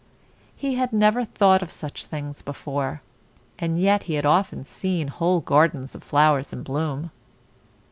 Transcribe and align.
He 0.55 0.73
had 0.73 0.91
never 0.93 1.23
thought 1.23 1.61
of 1.61 1.69
such 1.69 2.05
things 2.05 2.41
before, 2.41 3.01
and 3.59 3.79
yet 3.79 4.01
he 4.09 4.15
had 4.15 4.25
often 4.25 4.65
seen 4.65 5.09
whole 5.09 5.41
gardens 5.41 5.93
of 5.93 6.03
flowers 6.03 6.51
in 6.51 6.63
bloom. 6.63 7.11